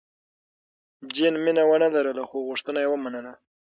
جین 1.13 1.35
مینه 1.43 1.63
ونه 1.67 1.87
لرله، 1.95 2.23
خو 2.29 2.37
غوښتنه 2.47 2.79
یې 2.83 2.89
ومنله. 2.91 3.33